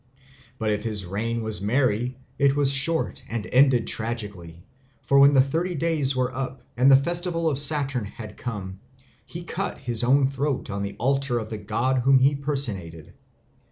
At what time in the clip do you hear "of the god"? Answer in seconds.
11.37-11.97